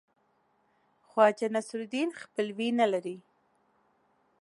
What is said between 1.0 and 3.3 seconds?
خواجه نصیرالدین خپلوي نه لري.